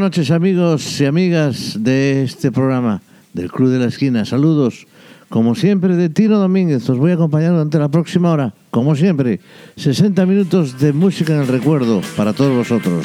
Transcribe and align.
Noches 0.00 0.30
amigos 0.30 0.98
y 0.98 1.04
amigas 1.04 1.76
de 1.78 2.22
este 2.22 2.50
programa 2.50 3.02
del 3.34 3.52
Club 3.52 3.68
de 3.68 3.78
la 3.78 3.84
Esquina. 3.84 4.24
Saludos, 4.24 4.86
como 5.28 5.54
siempre, 5.54 5.94
de 5.94 6.08
Tino 6.08 6.38
Domínguez. 6.38 6.88
Os 6.88 6.96
voy 6.96 7.10
a 7.10 7.14
acompañar 7.14 7.52
durante 7.52 7.78
la 7.78 7.90
próxima 7.90 8.32
hora, 8.32 8.54
como 8.70 8.96
siempre, 8.96 9.40
60 9.76 10.24
minutos 10.24 10.78
de 10.78 10.94
música 10.94 11.34
en 11.34 11.40
el 11.42 11.48
recuerdo 11.48 12.00
para 12.16 12.32
todos 12.32 12.50
vosotros. 12.50 13.04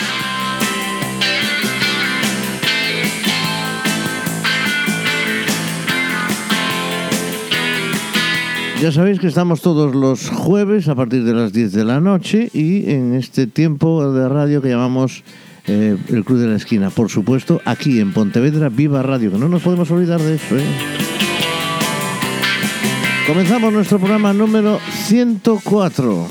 Ya 8.82 8.94
sabéis 8.94 9.20
que 9.20 9.28
estamos 9.28 9.60
todos 9.60 9.94
los 9.94 10.30
jueves 10.30 10.88
a 10.88 10.96
partir 10.96 11.26
de 11.26 11.34
las 11.34 11.52
10 11.52 11.74
de 11.74 11.84
la 11.84 12.00
noche 12.00 12.50
y 12.54 12.90
en 12.90 13.16
este 13.16 13.48
tiempo 13.48 14.14
de 14.14 14.30
radio 14.30 14.62
que 14.62 14.70
llamamos 14.70 15.26
eh, 15.68 15.98
el 16.10 16.24
Club 16.24 16.40
de 16.40 16.48
la 16.48 16.56
Esquina. 16.56 16.90
Por 16.90 17.10
supuesto, 17.10 17.62
aquí 17.66 18.00
en 18.00 18.14
Pontevedra, 18.14 18.70
Viva 18.70 19.02
Radio, 19.02 19.32
que 19.32 19.38
no 19.38 19.50
nos 19.50 19.62
podemos 19.62 19.90
olvidar 19.92 20.22
de 20.22 20.36
eso. 20.36 20.58
¿eh? 20.58 20.64
Comenzamos 23.28 23.74
nuestro 23.74 23.98
programa 23.98 24.34
número 24.34 24.80
104. 25.08 26.28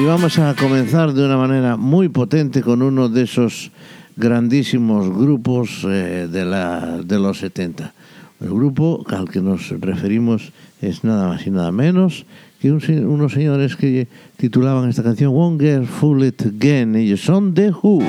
Y 0.00 0.04
vamos 0.04 0.38
a 0.38 0.54
comenzar 0.54 1.12
de 1.12 1.24
una 1.24 1.36
manera 1.36 1.76
muy 1.76 2.08
potente 2.08 2.62
con 2.62 2.82
uno 2.82 3.08
de 3.08 3.22
esos 3.22 3.72
grandísimos 4.16 5.08
grupos 5.08 5.84
eh, 5.88 6.28
de, 6.30 6.44
la, 6.44 6.98
de 7.02 7.18
los 7.18 7.38
70. 7.38 7.94
El 8.40 8.50
grupo 8.50 9.04
al 9.08 9.28
que 9.28 9.40
nos 9.40 9.70
referimos 9.80 10.52
es 10.80 11.02
nada 11.02 11.26
más 11.26 11.46
y 11.46 11.50
nada 11.50 11.72
menos 11.72 12.26
que 12.60 12.72
un, 12.72 12.82
unos 13.06 13.32
señores 13.32 13.76
que 13.76 14.08
titulaban 14.36 14.88
esta 14.88 15.02
canción 15.02 15.32
Won't 15.32 15.60
Get 15.60 15.84
Fool 15.84 16.24
It 16.24 16.42
Again. 16.42 16.96
Ellos 16.96 17.20
son 17.20 17.54
The 17.54 17.70
Who. 17.70 18.02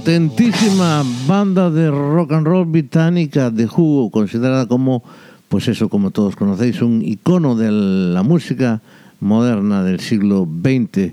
Potentísima 0.00 1.04
banda 1.26 1.70
de 1.70 1.90
rock 1.90 2.32
and 2.32 2.46
roll 2.46 2.64
británica 2.64 3.50
de 3.50 3.66
Who, 3.66 4.08
considerada 4.10 4.66
como, 4.66 5.04
pues 5.50 5.68
eso, 5.68 5.90
como 5.90 6.10
todos 6.10 6.36
conocéis, 6.36 6.80
un 6.80 7.02
icono 7.04 7.54
de 7.54 7.70
la 7.70 8.22
música 8.22 8.80
moderna 9.20 9.84
del 9.84 10.00
siglo 10.00 10.48
XX. 10.48 11.12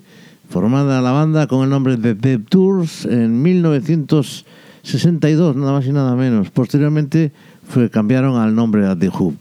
Formada 0.50 1.02
la 1.02 1.12
banda 1.12 1.48
con 1.48 1.66
el 1.66 1.70
nombre 1.70 1.98
de 1.98 2.16
The 2.16 2.40
Tours 2.40 3.04
en 3.04 3.42
1962, 3.42 5.58
nada 5.58 5.74
más 5.74 5.86
y 5.86 5.92
nada 5.92 6.16
menos. 6.16 6.50
Posteriormente 6.50 7.34
fue, 7.68 7.90
cambiaron 7.90 8.40
al 8.40 8.56
nombre 8.56 8.88
a 8.88 8.98
The 8.98 9.10
Who. 9.10 9.34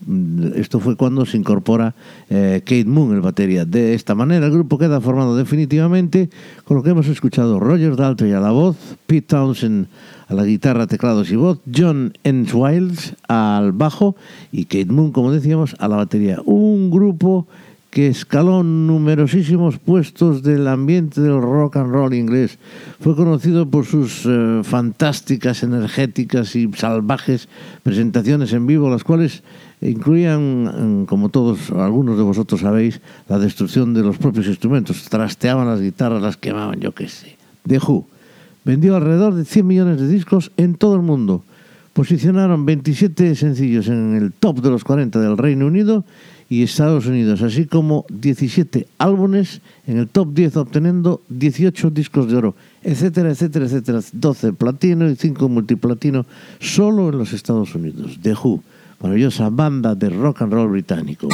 Esto 0.55 0.81
fue 0.81 0.97
cuando 0.97 1.25
se 1.27 1.37
incorpora 1.37 1.95
eh, 2.29 2.61
Kate 2.65 2.85
Moon, 2.85 3.15
el 3.15 3.21
batería. 3.21 3.65
De 3.65 3.95
esta 3.95 4.15
manera, 4.15 4.47
el 4.47 4.53
grupo 4.53 4.79
queda 4.79 5.01
formado 5.01 5.37
definitivamente 5.37 6.29
con 6.65 6.77
lo 6.77 6.83
que 6.83 6.91
hemos 6.91 7.07
escuchado: 7.07 7.61
Roger 7.61 7.97
Daltrey 7.97 8.33
a 8.33 8.41
la 8.41 8.51
voz, 8.51 8.77
Pete 9.07 9.29
Townsend 9.29 9.87
a 10.29 10.35
la 10.35 10.45
guitarra, 10.45 10.87
teclados 10.87 11.31
y 11.31 11.37
voz, 11.37 11.61
John 11.73 12.13
Enswiles 12.25 13.15
al 13.29 13.73
bajo 13.73 14.17
y 14.51 14.65
Kate 14.65 14.87
Moon, 14.87 15.13
como 15.13 15.31
decíamos, 15.31 15.77
a 15.79 15.87
la 15.89 15.97
batería. 15.97 16.41
Un 16.45 16.91
grupo 16.91 17.47
que 17.91 18.09
escaló 18.09 18.63
numerosísimos 18.63 19.79
puestos 19.79 20.43
del 20.43 20.69
ambiente 20.69 21.21
del 21.21 21.41
rock 21.41 21.77
and 21.77 21.91
roll 21.91 22.15
inglés. 22.15 22.59
Fue 23.01 23.17
conocido 23.17 23.69
por 23.71 23.87
sus 23.87 24.27
eh, 24.27 24.61
fantásticas, 24.63 25.63
energéticas 25.63 26.55
y 26.57 26.71
salvajes 26.73 27.49
presentaciones 27.83 28.53
en 28.53 28.67
vivo, 28.67 28.91
las 28.91 29.05
cuales 29.05 29.43
incluían, 29.81 31.03
mm, 31.03 31.07
como 31.07 31.29
todos, 31.29 31.71
algunos 31.71 32.17
de 32.17 32.25
vosotros 32.25 32.61
sabéis, 32.61 33.01
la 33.29 33.39
destrucción 33.39 33.95
de 33.95 34.03
los 34.03 34.19
propios 34.19 34.47
instrumentos. 34.47 35.09
Trasteaban 35.09 35.67
las 35.67 35.81
guitarras, 35.81 36.23
las 36.23 36.37
quemaban, 36.37 36.81
yo 36.81 36.93
qué 36.93 37.09
sé. 37.09 37.37
The 37.67 37.79
Who 37.79 38.07
vendió 38.67 38.97
alrededor 38.97 39.35
de 39.35 39.45
100 39.45 39.67
millones 39.67 40.01
de 40.01 40.09
discos 40.09 40.51
en 40.57 40.75
todo 40.75 40.97
el 40.97 41.03
mundo. 41.03 41.45
Posicionaron 41.93 42.67
27 42.67 43.35
sencillos 43.37 43.89
en 43.89 44.17
el 44.17 44.33
top 44.33 44.61
de 44.61 44.71
los 44.71 44.85
40 44.85 45.21
del 45.21 45.39
Reino 45.39 45.67
Unido 45.67 46.05
y 46.49 46.63
Estados 46.63 47.07
Unidos, 47.07 47.43
así 47.43 47.67
como 47.67 48.07
17 48.09 48.87
álbumes 48.99 49.61
en 49.87 49.99
el 49.99 50.09
top 50.09 50.33
10, 50.33 50.57
obteniendo 50.57 51.23
18 51.29 51.91
discos 51.91 52.31
de 52.31 52.37
oro, 52.37 52.55
etcétera, 52.83 53.31
etcétera, 53.31 53.67
etcétera, 53.67 54.01
12 54.13 54.53
platino 54.53 55.11
y 55.11 55.17
5 55.17 55.49
multiplatino 55.49 56.25
solo 56.61 57.09
en 57.09 57.19
los 57.19 57.33
Estados 57.33 57.75
Unidos. 57.75 58.19
The 58.23 58.35
Who, 58.35 58.63
maravillosa 59.01 59.51
banda 59.51 59.95
de 59.95 60.11
rock 60.11 60.43
and 60.43 60.53
roll 60.53 60.69
británico. 60.69 61.29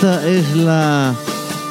Esta 0.00 0.28
es 0.28 0.56
la 0.56 1.12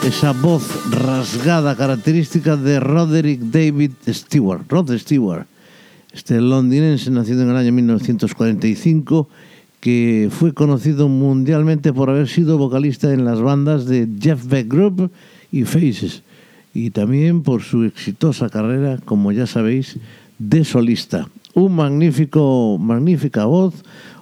esa 0.05 0.33
voz 0.33 0.67
rasgada 0.91 1.77
característica 1.77 2.57
de 2.57 2.81
Roderick 2.81 3.39
David 3.39 3.91
Stewart, 4.05 4.63
Rod 4.67 4.91
Stewart, 4.97 5.45
este 6.11 6.41
londinense 6.41 7.09
nacido 7.09 7.43
en 7.43 7.51
el 7.51 7.55
año 7.55 7.71
1945 7.71 9.29
que 9.79 10.27
fue 10.29 10.53
conocido 10.53 11.07
mundialmente 11.07 11.93
por 11.93 12.09
haber 12.09 12.27
sido 12.27 12.57
vocalista 12.57 13.13
en 13.13 13.23
las 13.23 13.39
bandas 13.39 13.85
de 13.85 14.09
Jeff 14.19 14.45
Beck 14.45 14.67
Group 14.67 15.09
y 15.49 15.63
Faces 15.63 16.23
y 16.73 16.89
también 16.89 17.43
por 17.43 17.61
su 17.61 17.85
exitosa 17.85 18.49
carrera, 18.49 18.99
como 19.05 19.31
ya 19.31 19.47
sabéis, 19.47 19.99
de 20.37 20.65
solista. 20.65 21.29
Un 21.53 21.77
magnífico, 21.77 22.77
magnífica 22.77 23.45
voz, 23.45 23.73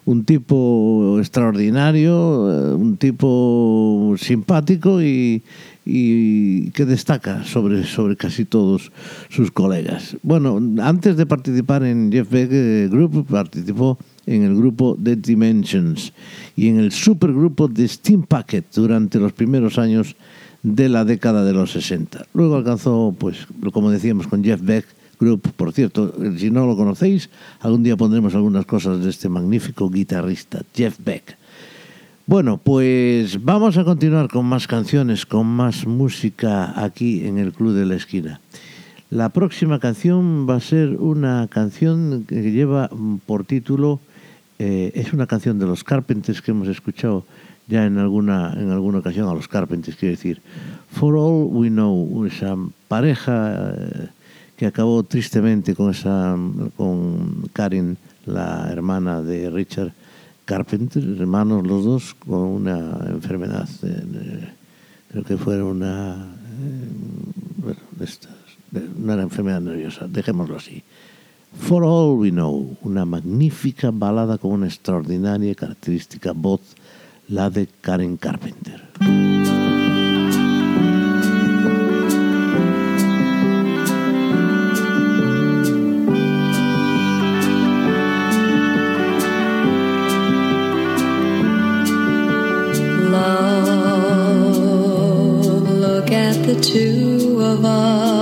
un 0.05 0.24
tipo 0.24 1.17
extraordinario, 1.19 2.13
eh, 2.13 2.75
un 2.75 2.97
tipo 2.97 4.15
simpático 4.17 5.01
y, 5.01 5.41
que 5.85 6.85
destaca 6.85 7.43
sobre, 7.43 7.83
sobre 7.83 8.15
casi 8.15 8.43
todos 8.43 8.91
sus 9.29 9.51
colegas. 9.51 10.17
Bueno, 10.24 10.59
antes 10.81 11.15
de 11.15 11.27
participar 11.27 11.83
en 11.83 12.12
Jeff 12.12 12.29
Beck 12.31 12.50
eh, 12.51 12.88
Group, 12.89 13.27
participó 13.27 14.00
en 14.25 14.43
el 14.43 14.55
grupo 14.55 14.97
The 15.01 15.15
Dimensions 15.15 16.12
y 16.55 16.69
en 16.69 16.79
el 16.79 16.91
supergrupo 16.91 17.67
de 17.67 17.88
Steam 17.88 18.24
Packet 18.24 18.65
durante 18.74 19.19
los 19.19 19.33
primeros 19.33 19.77
años 19.77 20.15
de 20.63 20.89
la 20.89 21.05
década 21.05 21.43
de 21.43 21.53
los 21.53 21.71
60. 21.71 22.25
Luego 22.33 22.55
alcanzó, 22.55 23.15
pues, 23.17 23.47
como 23.71 23.91
decíamos, 23.91 24.25
con 24.25 24.43
Jeff 24.43 24.62
Beck, 24.62 24.85
Group. 25.19 25.51
Por 25.55 25.72
cierto, 25.72 26.13
si 26.38 26.51
no 26.51 26.65
lo 26.65 26.75
conocéis, 26.75 27.29
algún 27.60 27.84
día 27.84 27.98
pondremos 27.98 28.36
algunas 28.36 28.65
cosas 28.65 29.03
de 29.03 29.10
este 29.10 29.29
magnífico 29.29 29.89
guitarrista, 29.89 30.62
Jeff 30.74 30.98
Beck. 31.03 31.38
Bueno, 32.27 32.57
pues 32.57 33.43
vamos 33.43 33.77
a 33.77 33.84
continuar 33.84 34.29
con 34.29 34.45
más 34.45 34.67
canciones, 34.67 35.25
con 35.25 35.45
más 35.45 35.86
música 35.86 36.84
aquí 36.84 37.25
en 37.27 37.38
el 37.38 37.53
Club 37.53 37.74
de 37.74 37.86
la 37.86 37.95
Esquina. 37.95 38.41
La 39.12 39.29
próxima 39.29 39.79
canción 39.79 40.50
va 40.50 40.55
a 40.55 40.60
ser 40.60 40.98
una 40.98 41.48
canción 41.48 42.25
que 42.27 42.51
lleva 42.51 42.89
por 43.27 43.45
título, 43.45 44.00
eh, 44.57 44.91
es 44.95 45.13
una 45.13 45.27
canción 45.27 45.60
de 45.60 45.67
los 45.67 45.84
Carpenters 45.84 46.41
que 46.41 46.51
hemos 46.51 46.67
escuchado 46.67 47.25
ya 47.67 47.86
en 47.86 47.98
alguna, 47.98 48.53
en 48.57 48.72
alguna 48.72 49.00
ocasión, 49.00 49.27
a 49.27 49.34
los 49.34 49.48
Carpenters, 49.48 49.98
quiero 49.98 50.15
decir, 50.15 50.41
For 50.91 51.15
All 51.15 51.48
We 51.51 51.69
Know, 51.69 52.25
esa 52.25 52.55
pareja 52.88 53.74
eh, 53.77 54.07
que 54.55 54.65
acabó 54.65 55.03
tristemente 55.03 55.75
con 55.75 55.91
esa 55.91 56.38
con 56.77 57.50
Karin, 57.53 57.97
la 58.25 58.69
hermana 58.71 59.21
de 59.21 59.50
Richard 59.50 59.91
Carpenter, 60.45 61.03
hermanos 61.03 61.65
los 61.65 61.83
dos, 61.83 62.13
con 62.13 62.39
una 62.39 63.00
enfermedad, 63.07 63.67
creo 65.12 65.24
que 65.24 65.38
fue 65.38 65.62
una, 65.62 66.35
eh, 66.62 66.89
bueno, 67.57 67.79
una 68.97 69.21
enfermedad 69.21 69.62
nerviosa, 69.62 70.07
dejémoslo 70.07 70.57
así. 70.57 70.83
For 71.59 71.83
All 71.83 72.19
We 72.19 72.31
Know, 72.31 72.77
una 72.81 73.05
magnífica 73.05 73.89
balada 73.91 74.38
con 74.38 74.51
una 74.51 74.67
extraordinaria 74.67 75.55
característica 75.55 76.31
voz, 76.33 76.62
la 77.27 77.50
de 77.50 77.67
Karen 77.81 78.17
Carpenter. 78.17 78.83
Two 96.65 97.41
of 97.41 97.63
us, 97.63 98.14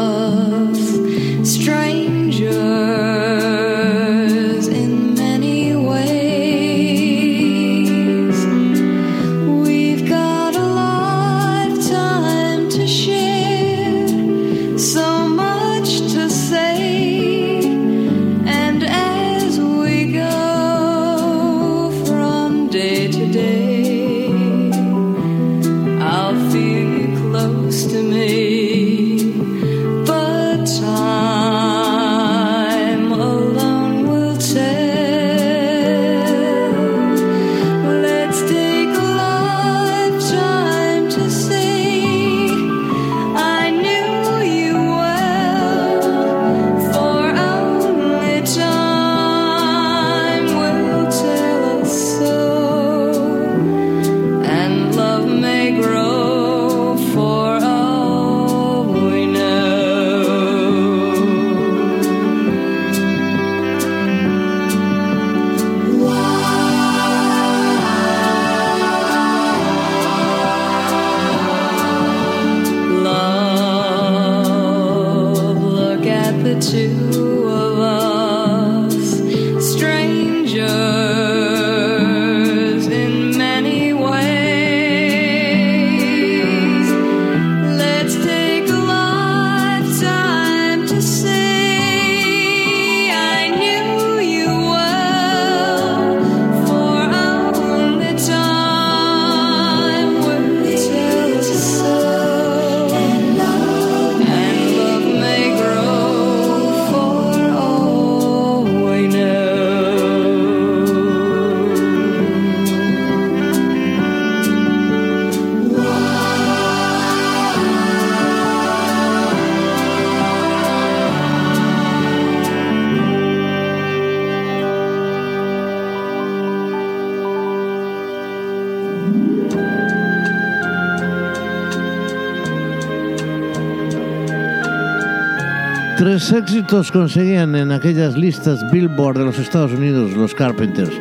Tres 136.04 136.34
éxitos 136.34 136.92
conseguían 136.92 137.56
en 137.56 137.72
aquellas 137.72 138.18
listas 138.18 138.60
Billboard 138.74 139.20
de 139.20 139.24
los 139.24 139.40
Estados 139.40 139.72
Unidos 139.72 140.12
los 140.18 140.36
Carpenters. 140.36 140.92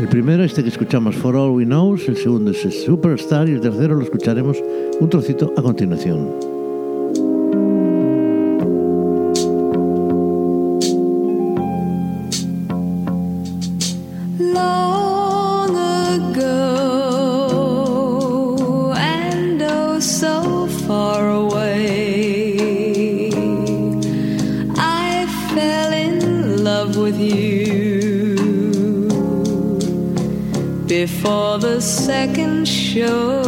El 0.00 0.08
primero, 0.08 0.42
este 0.44 0.62
que 0.62 0.70
escuchamos, 0.70 1.14
For 1.14 1.36
All 1.36 1.50
We 1.50 1.66
Know, 1.66 1.94
el 1.94 2.16
segundo 2.16 2.52
es 2.52 2.84
Superstar 2.86 3.50
y 3.50 3.52
el 3.52 3.60
tercero 3.60 3.96
lo 3.96 4.02
escucharemos 4.02 4.56
un 4.98 5.10
trocito 5.10 5.52
a 5.58 5.62
continuación. 5.62 6.45
酒。 32.96 33.45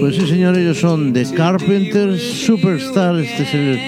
Pues 0.00 0.16
sí, 0.16 0.26
señor, 0.26 0.58
ellos 0.58 0.78
son 0.78 1.12
The 1.12 1.24
Carpenters 1.34 2.22
Superstar. 2.22 3.20
Este 3.20 3.42
es 3.42 3.54
el 3.54 3.78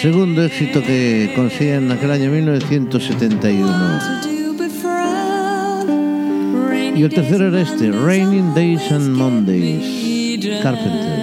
segundo 0.00 0.44
éxito 0.44 0.82
que 0.82 1.32
consiguen 1.34 1.84
en 1.84 1.92
aquel 1.92 2.10
año 2.10 2.30
1971. 2.30 3.66
Y 6.96 7.02
el 7.02 7.08
tercero 7.08 7.48
era 7.48 7.62
este, 7.62 7.92
Raining 7.92 8.52
Days 8.54 8.92
and 8.92 9.16
Mondays, 9.16 10.60
Carpenters. 10.62 11.19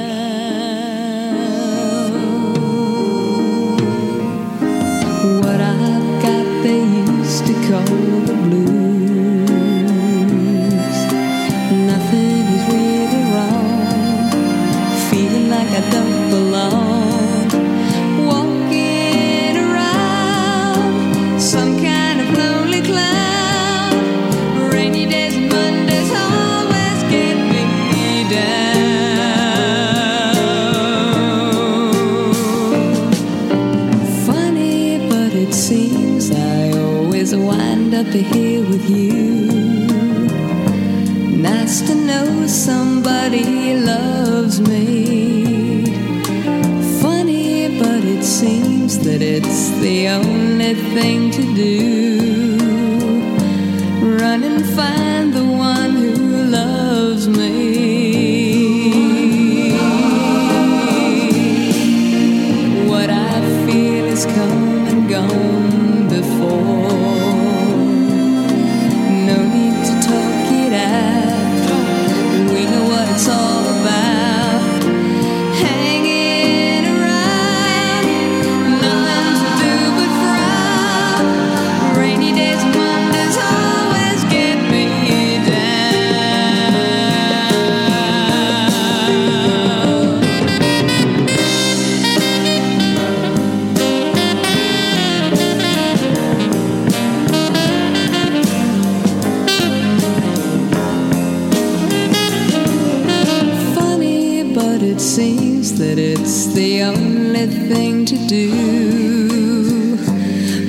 but 104.77 104.85
it 104.85 105.01
seems 105.01 105.79
that 105.79 105.97
it's 105.97 106.53
the 106.53 106.83
only 106.83 107.47
thing 107.47 108.05
to 108.05 108.15
do. 108.27 109.95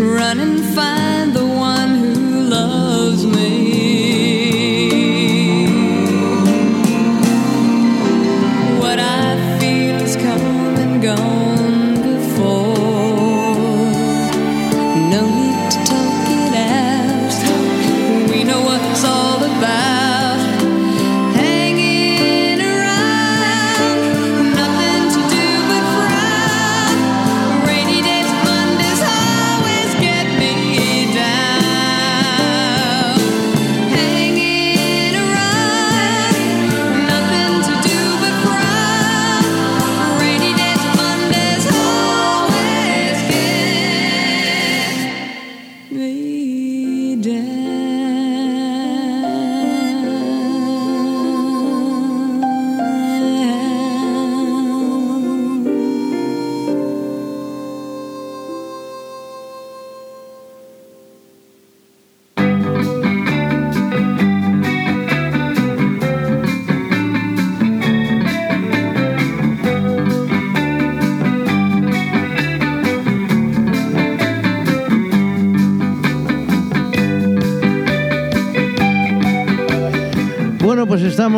Run 0.03 0.41
and 0.41 0.65
find 0.75 1.35
the 1.35 1.45
one 1.45 1.98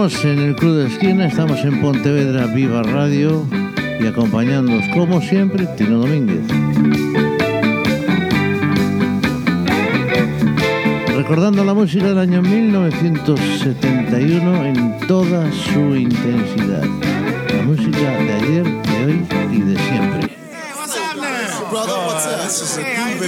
estamos 0.06 0.24
en 0.24 0.38
el 0.38 0.56
Club 0.56 0.78
de 0.78 0.86
Esquina, 0.86 1.26
estamos 1.26 1.62
en 1.62 1.78
Pontevedra 1.82 2.46
Viva 2.46 2.82
Radio 2.82 3.44
y 4.00 4.06
acompañándonos 4.06 4.88
como 4.94 5.20
siempre 5.20 5.66
Tino 5.76 5.98
Domínguez. 5.98 6.40
Recordando 11.14 11.62
la 11.64 11.74
música 11.74 12.06
del 12.06 12.18
año 12.18 12.40
1971 12.40 14.64
en 14.64 14.98
toda 15.06 15.52
su 15.52 15.94
intensidad. 15.94 16.84
La 17.54 17.62
música 17.64 17.98
de 17.98 18.32
ayer, 18.32 18.64
de 18.64 19.04
hoy 19.04 19.22
y 19.52 19.60
de 19.60 19.76
siempre. 19.76 20.30
Hey, 22.76 23.18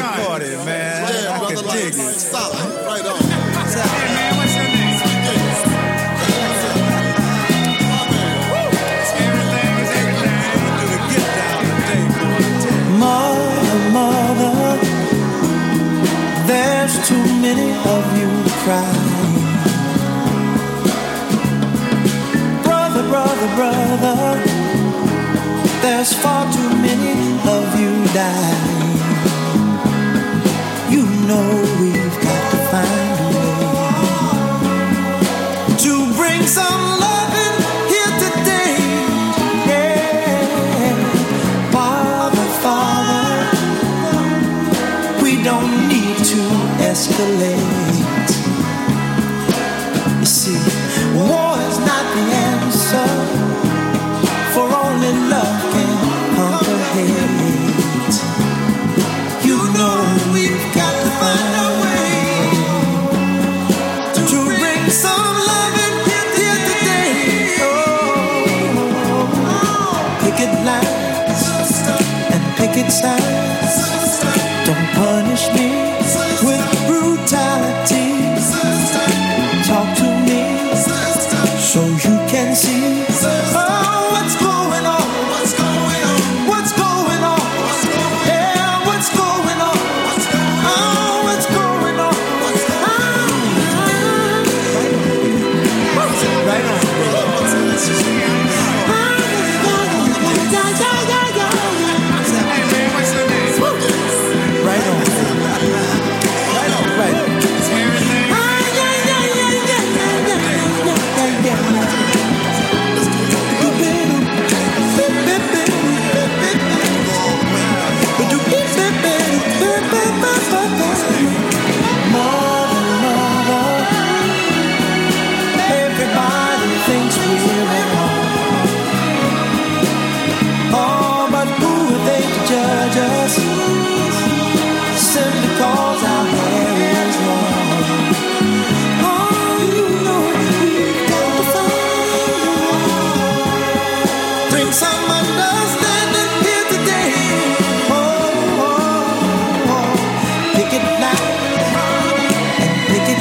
the 47.16 47.27
lake. 47.38 47.52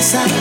And 0.01 0.40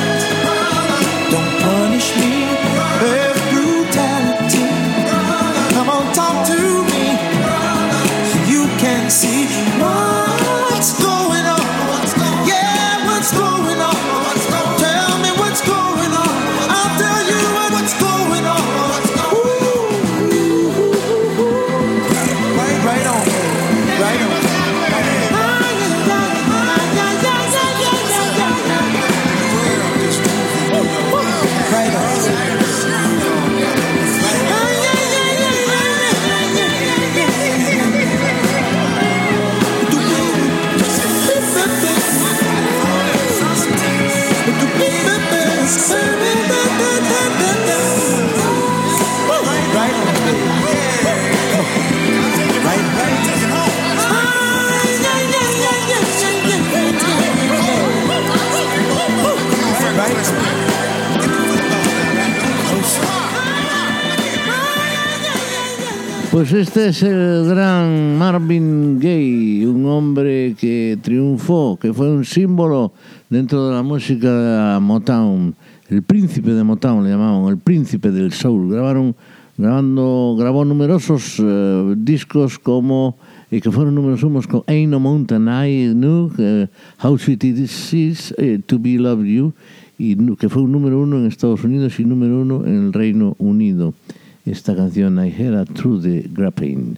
Pues 66.31 66.53
este 66.53 66.91
es 66.91 67.03
el 67.03 67.45
gran 67.49 68.17
Marvin 68.17 69.01
Gaye, 69.01 69.67
un 69.67 69.85
hombre 69.87 70.55
que 70.57 70.97
triunfó, 71.03 71.77
que 71.77 71.93
fue 71.93 72.09
un 72.09 72.25
símbolo 72.25 72.93
dentro 73.29 73.67
de 73.67 73.75
la 73.75 73.83
música 73.83 74.79
Motown, 74.81 75.57
el 75.89 76.05
príncipe 76.05 76.53
de 76.53 76.63
Motown 76.63 77.03
le 77.03 77.11
llamaban, 77.11 77.49
el 77.49 77.59
príncipe 77.59 78.13
del 78.13 78.31
soul. 78.31 78.71
Grabaron, 78.71 79.17
grabando, 79.59 80.37
grabó 80.39 80.65
numerosos 80.65 81.35
eh, 81.41 81.95
discos 81.97 82.61
como 82.61 83.17
y 83.51 83.61
que 83.61 83.73
fueron 83.73 83.97
números 83.97 84.23
unos 84.23 84.47
con 84.47 84.63
Ain't 84.69 84.89
No 84.89 85.01
Mountain 85.01 85.49
I 85.49 85.93
Knew, 85.95 86.31
eh, 86.39 86.69
How 87.03 87.19
Sweet 87.19 87.43
It 87.43 87.59
Is 87.59 88.35
eh, 88.39 88.61
To 88.67 88.79
Be 88.79 88.99
Loved 88.99 89.27
You, 89.27 89.53
y 89.99 90.15
que 90.37 90.49
fue 90.49 90.63
un 90.63 90.71
número 90.71 91.01
uno 91.01 91.19
en 91.19 91.27
Estados 91.27 91.65
Unidos 91.65 91.99
y 91.99 92.05
número 92.05 92.43
uno 92.43 92.65
en 92.65 92.87
el 92.87 92.93
Reino 92.93 93.35
Unido. 93.39 93.95
Esta 94.45 94.75
canción 94.75 95.19
I 95.25 95.31
Heard 95.31 95.75
Through 95.75 96.03
the 96.03 96.29
Grapevine. 96.29 96.97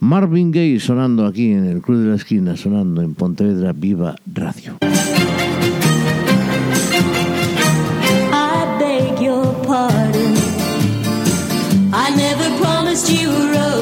Marvin 0.00 0.50
Gaye 0.50 0.80
sonando 0.80 1.26
aquí 1.26 1.52
en 1.52 1.66
el 1.66 1.80
Club 1.80 1.98
de 1.98 2.08
la 2.10 2.16
Esquina, 2.16 2.56
sonando 2.56 3.02
en 3.02 3.14
Pontevedra 3.14 3.72
Viva 3.72 4.16
Radio. 4.32 4.78
I 8.32 8.76
beg 8.78 9.20
your 9.22 9.46
pardon. 9.66 10.34
I 11.92 12.10
never 12.16 12.50
promised 12.60 13.10
you 13.10 13.30
a 13.30 13.52
rose 13.52 13.73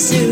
soon 0.00 0.29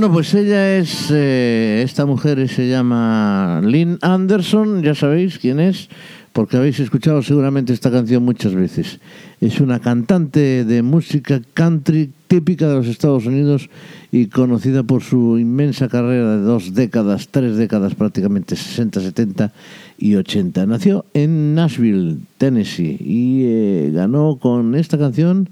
Bueno, 0.00 0.14
pues 0.14 0.32
ella 0.32 0.78
es, 0.78 1.10
eh, 1.10 1.82
esta 1.84 2.06
mujer 2.06 2.48
se 2.48 2.66
llama 2.70 3.60
Lynn 3.62 3.98
Anderson, 4.00 4.82
ya 4.82 4.94
sabéis 4.94 5.38
quién 5.38 5.60
es, 5.60 5.90
porque 6.32 6.56
habéis 6.56 6.80
escuchado 6.80 7.20
seguramente 7.20 7.74
esta 7.74 7.90
canción 7.90 8.22
muchas 8.22 8.54
veces. 8.54 8.98
Es 9.42 9.60
una 9.60 9.78
cantante 9.78 10.64
de 10.64 10.80
música 10.80 11.42
country 11.52 12.12
típica 12.28 12.66
de 12.66 12.76
los 12.76 12.86
Estados 12.86 13.26
Unidos 13.26 13.68
y 14.10 14.28
conocida 14.28 14.84
por 14.84 15.02
su 15.02 15.38
inmensa 15.38 15.88
carrera 15.88 16.38
de 16.38 16.44
dos 16.44 16.72
décadas, 16.72 17.28
tres 17.30 17.58
décadas 17.58 17.94
prácticamente, 17.94 18.56
60, 18.56 19.02
70 19.02 19.52
y 19.98 20.14
80. 20.14 20.64
Nació 20.64 21.04
en 21.12 21.54
Nashville, 21.54 22.20
Tennessee, 22.38 22.96
y 22.98 23.42
eh, 23.44 23.90
ganó 23.92 24.38
con 24.40 24.76
esta 24.76 24.96
canción 24.96 25.50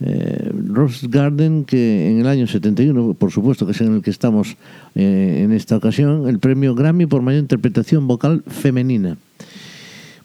eh, 0.00 0.52
Rose 0.68 1.06
Garden, 1.08 1.64
que 1.64 2.10
en 2.10 2.20
el 2.20 2.26
año 2.26 2.46
71, 2.46 3.14
por 3.14 3.30
supuesto 3.30 3.66
que 3.66 3.72
es 3.72 3.80
en 3.80 3.94
el 3.94 4.02
que 4.02 4.10
estamos 4.10 4.56
eh, 4.94 5.42
en 5.44 5.52
esta 5.52 5.76
ocasión, 5.76 6.28
el 6.28 6.38
premio 6.38 6.74
Grammy 6.74 7.06
por 7.06 7.22
mayor 7.22 7.40
interpretación 7.40 8.06
vocal 8.06 8.42
femenina. 8.46 9.16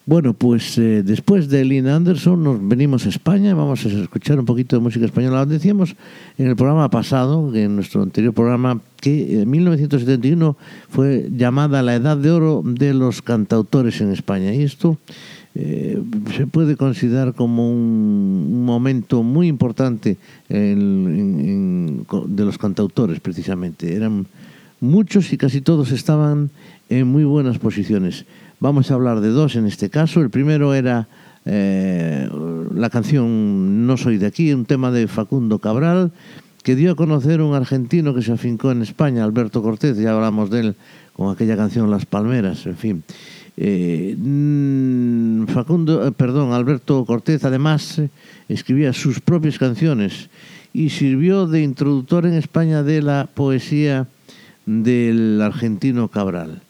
Bueno, 0.06 0.34
pues 0.34 0.80
eh, 0.80 1.04
después 1.04 1.48
de 1.48 1.64
Lynn 1.64 1.88
Anderson 1.88 2.44
nos 2.44 2.68
venimos 2.68 3.06
a 3.06 3.10
España, 3.10 3.54
vamos 3.54 3.86
a 3.86 3.90
escuchar 3.90 4.40
un 4.40 4.46
poquito 4.46 4.76
de 4.76 4.82
música 4.82 5.06
española. 5.06 5.46
Decíamos 5.46 5.96
en 6.40 6.48
el 6.48 6.56
programa 6.56 6.90
pasado, 6.90 7.56
en 7.56 7.76
nuestro 7.76 8.02
anterior 8.02 8.34
programa, 8.34 8.82
que 9.00 9.42
en 9.42 9.50
1971 9.50 10.58
fue 10.90 11.30
llamada 11.32 11.84
la 11.84 11.96
edad 11.96 12.18
de 12.18 12.32
oro 12.32 12.64
de 12.66 12.96
los 12.96 13.22
cantautores 13.22 14.02
en 14.02 14.12
España. 14.12 14.54
Y 14.54 14.64
esto 14.64 14.98
eh, 15.54 16.02
se 16.36 16.48
puede 16.48 16.78
considerar 16.78 17.34
como 17.34 17.70
un, 17.70 18.64
momento 18.66 19.22
muy 19.22 19.48
importante 19.48 20.18
de 20.48 21.96
los 22.38 22.58
cantautores, 22.58 23.20
precisamente. 23.20 23.96
Eran 23.96 24.28
muchos 24.80 25.34
y 25.34 25.38
casi 25.38 25.62
todos 25.62 25.92
estaban 25.92 26.52
en 26.90 27.08
muy 27.08 27.24
buenas 27.24 27.58
posiciones. 27.60 28.26
Vamos 28.60 28.92
a 28.92 28.94
hablar 28.94 29.20
de 29.22 29.30
dos 29.30 29.56
en 29.56 29.66
este 29.66 29.90
caso. 29.90 30.22
El 30.22 30.30
primero 30.30 30.74
era 30.74 31.08
eh, 31.46 32.30
la 32.74 32.90
canción 32.90 33.88
No 33.88 33.98
soy 33.98 34.18
de 34.18 34.28
aquí, 34.28 34.54
un 34.54 34.66
tema 34.66 34.92
de 34.92 35.08
Facundo 35.08 35.60
Cabral, 35.60 36.12
que 36.64 36.76
dio 36.76 36.92
a 36.92 36.96
conocer 36.96 37.42
un 37.42 37.56
argentino 37.56 38.14
que 38.14 38.22
se 38.22 38.32
afincó 38.32 38.72
en 38.72 38.84
España, 38.84 39.24
Alberto 39.24 39.64
Cortés, 39.64 39.98
ya 39.98 40.14
hablamos 40.14 40.50
de 40.52 40.60
él 40.60 40.76
con 41.14 41.34
aquella 41.34 41.58
canción 41.58 41.90
Las 41.90 42.06
Palmeras, 42.06 42.66
en 42.68 42.78
fin. 42.78 43.04
Eh, 43.64 44.16
mm, 44.18 45.46
Facundo, 45.46 46.08
eh, 46.08 46.12
perdón, 46.12 46.52
Alberto 46.52 47.06
Cortés 47.06 47.46
además 47.46 48.00
eh, 48.00 48.10
escribía 48.50 48.92
sus 48.92 49.20
propias 49.20 49.60
canciones 49.60 50.32
y 50.74 50.90
sirvió 50.90 51.46
de 51.46 51.62
introductor 51.62 52.26
en 52.26 52.34
España 52.34 52.82
de 52.82 53.04
la 53.04 53.30
poesía 53.32 54.08
del 54.66 55.40
argentino 55.44 56.08
Cabral. 56.08 56.64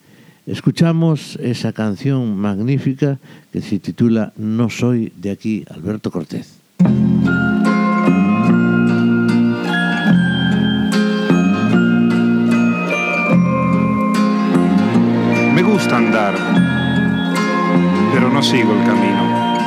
Escuchamos 0.45 1.37
esa 1.37 1.71
canción 1.71 2.35
magnífica 2.35 3.19
que 3.53 3.61
se 3.61 3.79
titula 3.79 4.33
No 4.35 4.69
soy 4.69 5.13
de 5.15 5.31
aquí, 5.31 5.63
Alberto 5.73 6.11
Cortés. 6.11 6.59
Me 15.55 15.63
gusta 15.63 15.95
andar, 15.95 16.35
pero 18.13 18.29
no 18.29 18.43
sigo 18.43 18.73
el 18.73 18.85
camino, 18.85 19.57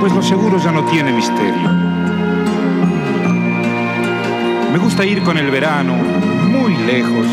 pues 0.00 0.12
lo 0.12 0.22
seguro 0.22 0.58
ya 0.58 0.72
no 0.72 0.84
tiene 0.84 1.12
misterio. 1.12 1.70
Me 4.72 4.78
gusta 4.78 5.04
ir 5.04 5.22
con 5.22 5.38
el 5.38 5.50
verano 5.50 5.94
muy 5.94 6.76
lejos, 6.76 7.26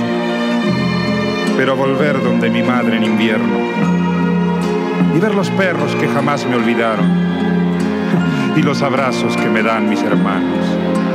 pero 1.58 1.76
volver 1.76 2.24
donde 2.24 2.50
mi 2.50 2.64
madre 2.64 2.98
en 2.98 3.04
invierno 3.04 3.58
y 5.16 5.20
ver 5.20 5.36
los 5.36 5.50
perros 5.52 5.96
que 5.96 6.08
jamás 6.08 6.46
me 6.46 6.56
olvidaron 6.56 7.10
y 8.56 8.62
los 8.62 8.82
abrazos 8.82 9.36
que 9.36 9.50
me 9.50 9.64
dan 9.64 9.90
mis 9.90 10.02
hermanos. 10.02 11.11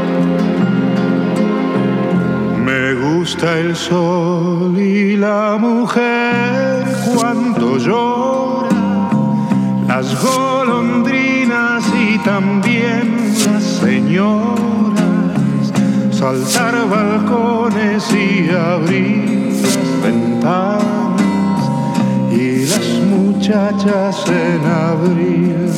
Me 2.79 2.93
gusta 2.93 3.59
el 3.59 3.75
sol 3.75 4.79
y 4.79 5.17
la 5.17 5.57
mujer 5.59 6.85
cuando 7.15 7.79
llora, 7.79 9.09
las 9.89 10.23
golondrinas 10.23 11.83
y 11.99 12.19
también 12.19 13.33
las 13.47 13.65
señoras, 13.81 15.73
saltar 16.11 16.87
balcones 16.91 18.13
y 18.13 18.51
abrir 18.51 19.55
las 19.63 20.03
ventanas 20.03 21.63
y 22.31 22.67
las 22.67 22.89
muchachas 23.11 24.23
en 24.29 24.63
abril. 24.67 25.73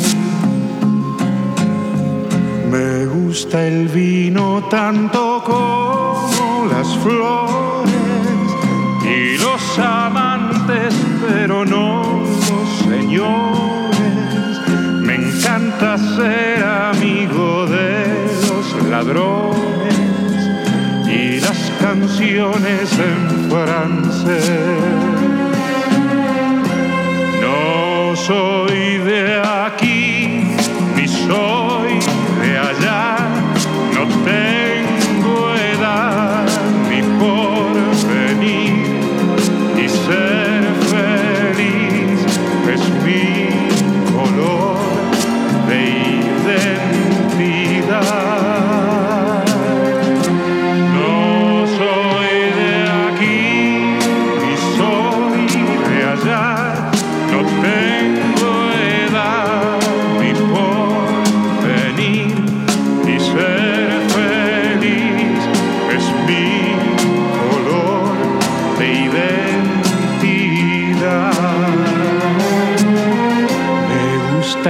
Me 2.72 3.06
gusta 3.06 3.64
el 3.64 3.87
vino 3.87 4.64
tanto 4.68 5.44
como 5.46 5.88
flores 7.09 8.51
y 9.05 9.38
los 9.38 9.79
amantes, 9.79 10.94
pero 11.27 11.64
no 11.64 12.23
los 12.23 12.68
señores. 12.85 13.59
ser 16.16 16.62
amigo 16.64 17.66
de 17.66 18.27
los 18.49 18.87
ladrones 18.88 19.97
y 21.07 21.40
las 21.40 21.73
canciones 21.81 22.92
en 22.99 23.51
francés. 23.51 24.83
No 27.40 28.14
soy 28.16 28.67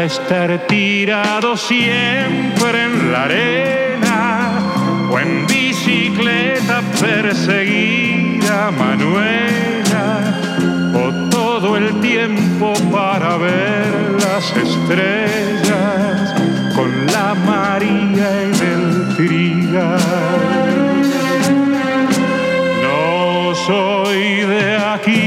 estar 0.09 0.67
tirado 0.67 1.55
siempre 1.55 2.85
en 2.87 3.13
la 3.13 3.25
arena 3.25 4.59
o 5.13 5.19
en 5.19 5.47
bicicleta 5.47 6.81
perseguir 6.99 8.43
a 8.51 8.71
Manuela 8.71 10.07
o 10.95 11.29
todo 11.29 11.77
el 11.77 12.01
tiempo 12.01 12.73
para 12.91 13.37
ver 13.37 14.17
las 14.25 14.45
estrellas 14.57 16.35
con 16.75 16.91
la 17.15 17.35
María 17.35 18.29
en 18.45 18.55
el 18.75 19.15
trigal. 19.15 20.01
No 22.83 23.55
soy 23.55 24.41
de 24.55 24.77
aquí 24.95 25.18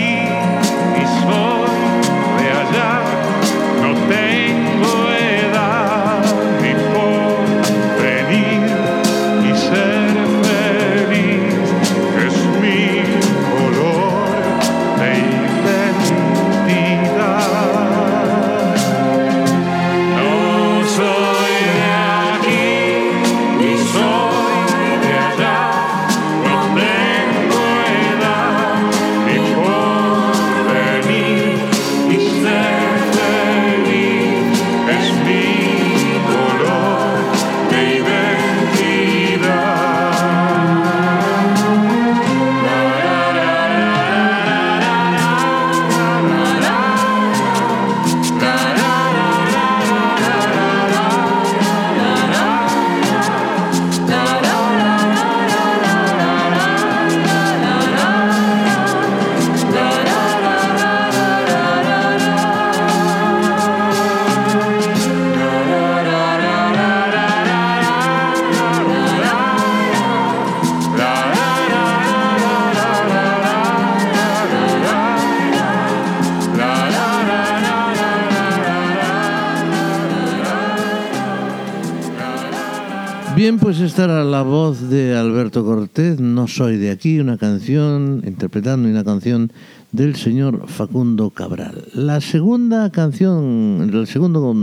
pues 83.71 83.79
esta 83.79 84.03
era 84.03 84.25
la 84.25 84.41
voz 84.41 84.89
de 84.89 85.15
Alberto 85.15 85.63
Cortés, 85.63 86.19
No 86.19 86.49
soy 86.49 86.75
de 86.75 86.91
aquí, 86.91 87.21
una 87.21 87.37
canción, 87.37 88.21
interpretando 88.27 88.89
una 88.89 89.05
canción 89.05 89.49
del 89.93 90.17
señor 90.17 90.67
Facundo 90.67 91.29
Cabral. 91.29 91.85
La 91.93 92.19
segunda 92.19 92.89
canción, 92.89 93.89
el 93.93 94.07
segundo, 94.07 94.53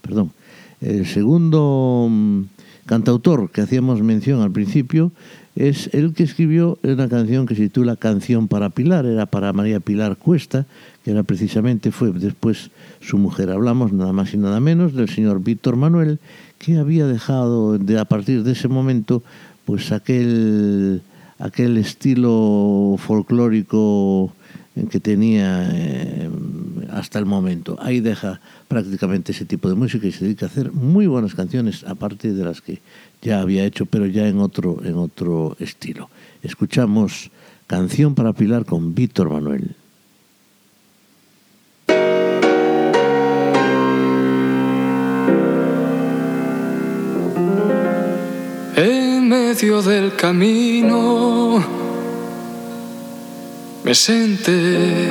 perdón, 0.00 0.30
el 0.80 1.06
segundo 1.06 2.06
mm, 2.08 2.42
cantautor 2.86 3.50
que 3.50 3.62
hacíamos 3.62 4.00
mención 4.02 4.42
al 4.42 4.52
principio 4.52 5.10
es 5.56 5.90
el 5.92 6.14
que 6.14 6.22
escribió 6.22 6.78
una 6.84 7.08
canción 7.08 7.46
que 7.46 7.56
se 7.56 7.62
titula 7.62 7.96
Canción 7.96 8.46
para 8.46 8.70
Pilar, 8.70 9.06
era 9.06 9.26
para 9.26 9.52
María 9.52 9.80
Pilar 9.80 10.16
Cuesta, 10.16 10.66
que 11.04 11.10
era 11.10 11.24
precisamente, 11.24 11.90
fue 11.90 12.12
después 12.12 12.70
su 13.00 13.18
mujer. 13.18 13.50
Hablamos 13.50 13.92
nada 13.92 14.12
más 14.12 14.32
y 14.32 14.38
nada 14.38 14.60
menos 14.60 14.94
del 14.94 15.08
señor 15.08 15.42
Víctor 15.42 15.74
Manuel, 15.74 16.20
que 16.62 16.78
había 16.78 17.06
dejado 17.06 17.76
de, 17.76 17.98
a 17.98 18.04
partir 18.04 18.44
de 18.44 18.52
ese 18.52 18.68
momento 18.68 19.22
pues 19.64 19.90
aquel, 19.90 21.02
aquel 21.38 21.76
estilo 21.76 22.94
folclórico 22.98 24.32
que 24.88 25.00
tenía 25.00 25.68
eh, 25.72 26.30
hasta 26.92 27.18
el 27.18 27.26
momento. 27.26 27.76
Ahí 27.80 28.00
deja 28.00 28.40
prácticamente 28.68 29.32
ese 29.32 29.44
tipo 29.44 29.68
de 29.68 29.74
música 29.74 30.06
y 30.06 30.12
se 30.12 30.24
dedica 30.24 30.46
a 30.46 30.48
hacer 30.48 30.72
muy 30.72 31.06
buenas 31.06 31.34
canciones, 31.34 31.84
aparte 31.84 32.32
de 32.32 32.44
las 32.44 32.60
que 32.60 32.80
ya 33.20 33.40
había 33.40 33.64
hecho, 33.64 33.84
pero 33.86 34.06
ya 34.06 34.28
en 34.28 34.38
otro, 34.38 34.80
en 34.84 34.94
otro 34.94 35.56
estilo. 35.58 36.10
Escuchamos 36.42 37.30
Canción 37.66 38.14
para 38.14 38.32
Pilar 38.32 38.64
con 38.64 38.94
Víctor 38.94 39.30
Manuel. 39.30 39.74
En 48.74 49.28
medio 49.28 49.82
del 49.82 50.16
camino 50.16 51.62
me 53.84 53.94
senté. 53.94 55.08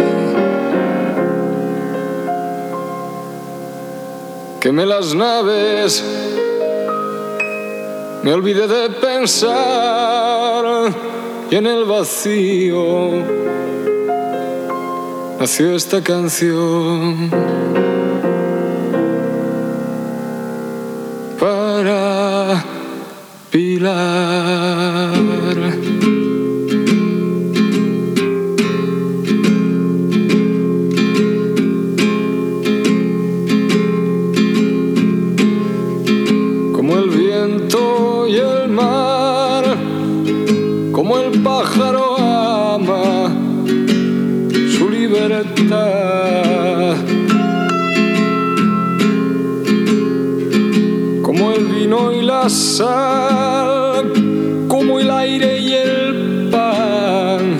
Quemé 4.59 4.85
las 4.87 5.13
naves, 5.13 6.03
me 8.23 8.33
olvidé 8.33 8.67
de 8.67 8.89
pensar 8.89 10.65
y 11.51 11.55
en 11.55 11.67
el 11.67 11.85
vacío 11.85 13.11
nació 15.39 15.75
esta 15.75 16.01
canción. 16.01 17.29
Pilar. 23.51 25.11
Como 25.11 25.20
como 54.67 54.99
el 54.99 55.11
aire 55.11 55.59
y 55.59 55.73
el 55.73 56.49
pan. 56.51 57.57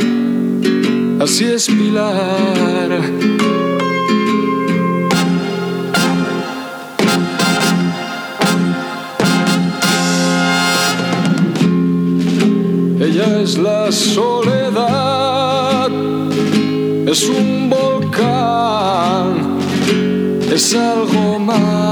Así 1.22 1.46
es 1.46 1.68
Pilar. 1.68 2.90
Ella 13.00 13.42
es 13.42 13.60
la 13.60 13.92
soledad, 13.92 14.82
es 17.06 17.30
un 17.30 17.70
volcán, 17.70 19.60
es 20.52 20.74
algo 20.74 21.38
más. 21.38 21.91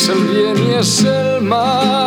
Es 0.00 0.08
el 0.08 0.22
bien 0.28 0.56
y 0.64 0.74
es 0.74 1.02
el 1.02 1.42
mal, 1.42 1.97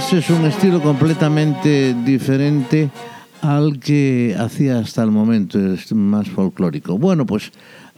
es 0.00 0.30
un 0.30 0.46
estilo 0.46 0.80
completamente 0.80 1.94
diferente 2.04 2.90
al 3.42 3.78
que 3.78 4.34
hacía 4.36 4.78
hasta 4.78 5.02
el 5.02 5.10
momento, 5.10 5.58
es 5.58 5.92
más 5.92 6.28
folclórico. 6.30 6.98
Bueno, 6.98 7.26
pues 7.26 7.52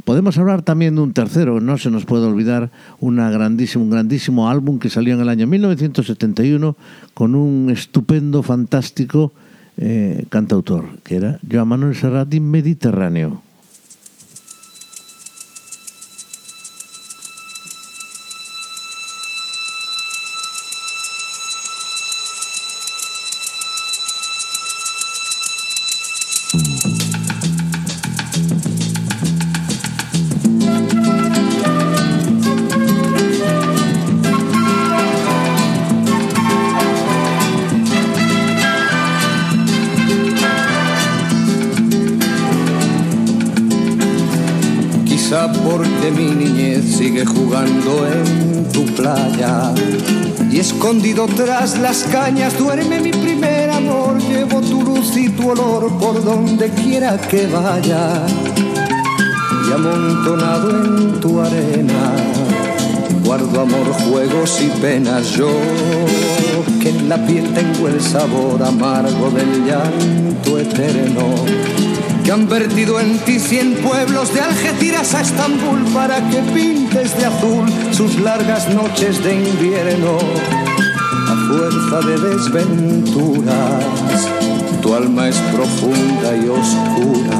podemos 0.04 0.36
hablar 0.36 0.62
también 0.62 0.96
de 0.96 1.00
un 1.00 1.12
tercero, 1.12 1.60
no 1.60 1.78
se 1.78 1.90
nos 1.90 2.04
puede 2.04 2.26
olvidar 2.26 2.70
una 2.98 3.30
grandísimo, 3.30 3.84
un 3.84 3.90
grandísimo 3.90 4.50
álbum 4.50 4.78
que 4.78 4.90
salió 4.90 5.14
en 5.14 5.20
el 5.20 5.28
año 5.28 5.46
1971 5.46 6.76
con 7.14 7.34
un 7.36 7.70
estupendo, 7.70 8.42
fantástico 8.42 9.32
eh, 9.78 10.24
cantautor, 10.28 10.84
que 11.04 11.16
era 11.16 11.38
Joan 11.50 11.68
Manuel 11.68 11.94
Serrat 11.94 12.34
Mediterráneo. 12.34 13.42
Por 56.02 56.24
donde 56.24 56.68
quiera 56.70 57.16
que 57.16 57.46
vaya 57.46 58.26
y 59.68 59.72
amontonado 59.72 60.70
en 60.70 61.20
tu 61.20 61.40
arena 61.40 62.12
guardo 63.24 63.60
amor, 63.60 63.86
juegos 64.10 64.60
y 64.60 64.68
penas. 64.80 65.30
Yo 65.30 65.48
que 66.80 66.88
en 66.88 67.08
la 67.08 67.24
piel 67.24 67.46
tengo 67.54 67.86
el 67.86 68.00
sabor 68.00 68.60
amargo 68.64 69.30
del 69.30 69.64
llanto 69.64 70.58
eterno 70.58 71.34
que 72.24 72.32
han 72.32 72.48
vertido 72.48 72.98
en 73.00 73.18
ti 73.20 73.38
cien 73.38 73.74
pueblos 73.74 74.34
de 74.34 74.40
Algeciras 74.40 75.14
a 75.14 75.20
Estambul 75.20 75.84
para 75.94 76.16
que 76.30 76.38
pintes 76.54 77.16
de 77.16 77.26
azul 77.26 77.66
sus 77.92 78.18
largas 78.20 78.68
noches 78.68 79.22
de 79.22 79.34
invierno. 79.34 80.18
A 81.28 81.34
fuerza 81.48 82.00
de 82.06 82.18
desventuras, 82.28 83.84
tu 84.82 84.94
alma 84.94 85.28
es 85.28 85.36
profunda 85.54 86.36
y 86.36 86.48
oscura. 86.48 87.38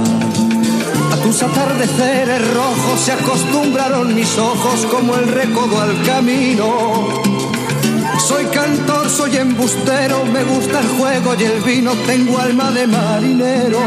A 1.12 1.16
tus 1.16 1.42
atardeceres 1.42 2.54
rojos 2.54 3.00
se 3.04 3.12
acostumbraron 3.12 4.14
mis 4.14 4.38
ojos 4.38 4.86
como 4.90 5.16
el 5.16 5.26
recodo 5.26 5.80
al 5.80 6.00
camino. 6.04 7.08
Soy 8.26 8.44
cantor, 8.46 9.10
soy 9.10 9.36
embustero, 9.36 10.24
me 10.26 10.44
gusta 10.44 10.80
el 10.80 10.88
juego 10.98 11.34
y 11.38 11.42
el 11.42 11.60
vino, 11.62 11.92
tengo 12.06 12.38
alma 12.38 12.70
de 12.70 12.86
marinero. 12.86 13.80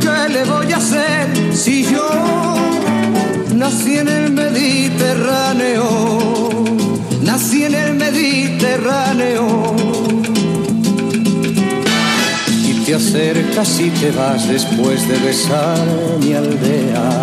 ¿Qué 0.00 0.28
le 0.32 0.44
voy 0.44 0.72
a 0.72 0.76
hacer 0.76 1.54
si 1.54 1.84
yo 1.84 2.08
nací 3.54 3.98
en 3.98 4.08
el 4.08 4.32
Mediterráneo? 4.32 5.84
Nací 7.22 7.64
en 7.64 7.74
el 7.74 7.94
Mediterráneo. 7.94 9.89
Acercas 13.00 13.80
y 13.80 13.88
te 13.90 14.10
vas 14.10 14.46
después 14.46 15.08
de 15.08 15.18
besar 15.20 15.78
mi 16.20 16.34
aldea. 16.34 17.22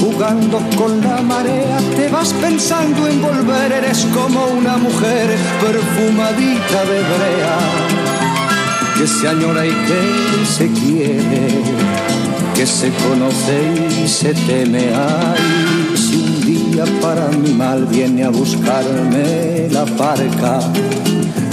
Jugando 0.00 0.58
con 0.76 1.00
la 1.00 1.22
marea, 1.22 1.78
te 1.96 2.08
vas 2.08 2.32
pensando 2.32 3.06
en 3.06 3.22
volver, 3.22 3.70
eres 3.72 4.04
como 4.12 4.46
una 4.46 4.76
mujer 4.76 5.26
perfumadita 5.62 6.80
de 6.90 6.98
brea, 7.12 7.58
que 8.96 9.06
se 9.06 9.28
añora 9.28 9.64
y 9.66 9.70
que 9.70 10.46
se 10.56 10.66
quiere, 10.80 11.62
que 12.56 12.66
se 12.66 12.90
conoce 13.04 14.02
y 14.04 14.08
se 14.08 14.34
teme. 14.34 14.84
Ay, 14.94 15.96
si 15.96 16.16
un 16.16 16.40
día 16.44 16.84
para 17.00 17.28
mi 17.28 17.52
mal 17.52 17.86
viene 17.86 18.24
a 18.24 18.30
buscarme 18.30 19.68
la 19.70 19.84
barca, 19.84 20.60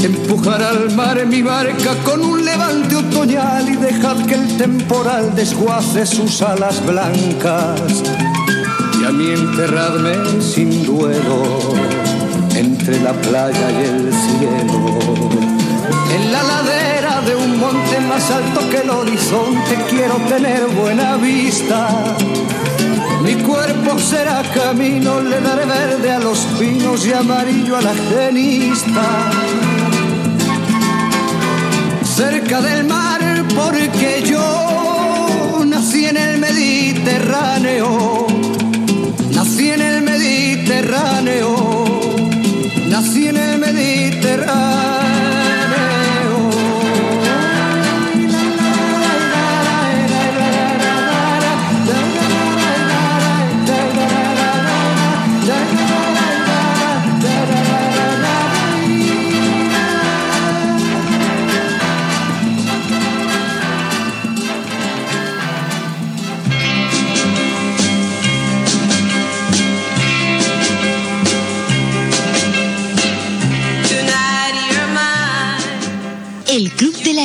empujar 0.03 0.61
al 0.61 0.93
mar 0.95 1.25
mi 1.25 1.41
barca 1.41 1.95
con 2.03 2.21
un 2.21 2.43
levante 2.43 2.95
otoñal 2.95 3.69
y 3.69 3.75
dejad 3.75 4.17
que 4.25 4.35
el 4.35 4.57
temporal 4.57 5.33
desguace 5.35 6.05
sus 6.05 6.41
alas 6.41 6.85
blancas 6.85 8.03
y 8.99 9.05
a 9.05 9.11
mí 9.11 9.31
enterradme 9.31 10.41
sin 10.41 10.85
duelo 10.85 11.59
entre 12.55 12.99
la 13.01 13.13
playa 13.13 13.71
y 13.71 13.83
el 13.83 14.13
cielo. 14.13 14.99
En 16.13 16.31
la 16.31 16.43
ladera 16.43 17.21
de 17.21 17.35
un 17.35 17.59
monte 17.59 17.99
más 18.01 18.31
alto 18.31 18.61
que 18.69 18.77
el 18.77 18.89
horizonte 18.89 19.75
quiero 19.89 20.15
tener 20.29 20.65
buena 20.67 21.17
vista. 21.17 22.15
Mi 23.23 23.35
cuerpo 23.35 23.99
será 23.99 24.43
camino, 24.53 25.19
le 25.19 25.41
daré 25.41 25.65
verde 25.65 26.11
a 26.11 26.19
los 26.19 26.39
pinos 26.59 27.05
y 27.05 27.13
amarillo 27.13 27.77
a 27.77 27.81
la 27.81 27.95
genista. 27.95 29.31
Cerca 32.15 32.61
del 32.61 32.85
mar 32.85 33.19
porque 33.53 34.23
yo 34.25 35.65
nací 35.65 36.05
en 36.05 36.15
el 36.15 36.39
Mediterráneo. 36.39 37.54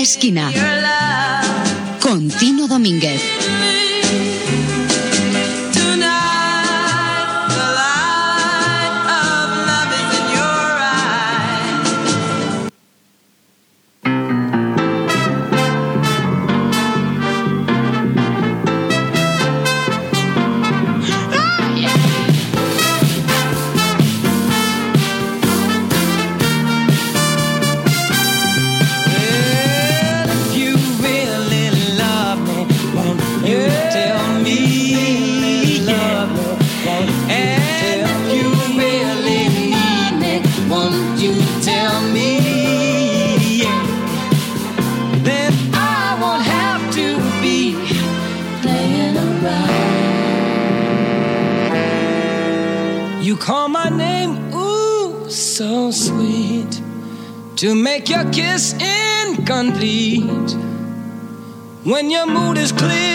Esquina 0.01 0.51
con 2.01 2.31
Tino 2.31 2.67
Domínguez. 2.67 3.21
When 61.91 62.09
your 62.09 62.25
mood 62.25 62.57
is 62.57 62.71
clear, 62.71 63.10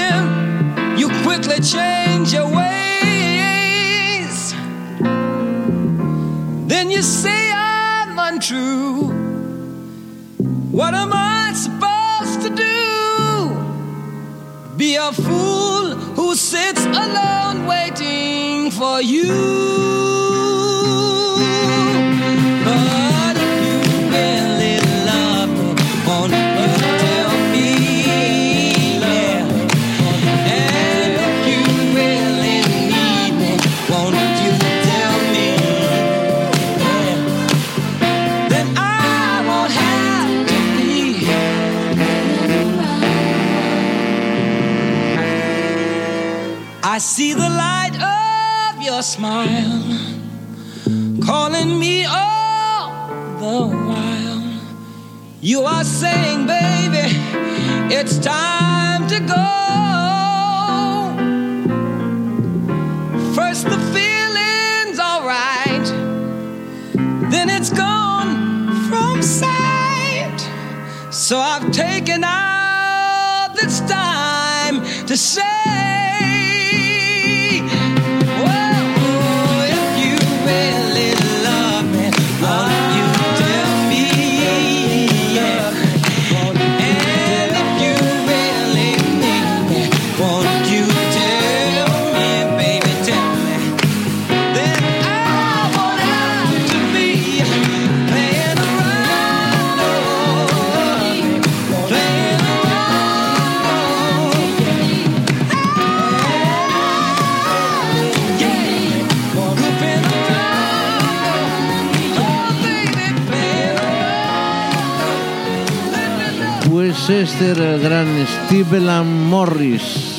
Era 117.46 117.76
el 117.76 117.80
gran 117.80 118.08
Steve 118.26 118.80
Lam 118.80 119.06
Morris, 119.30 120.18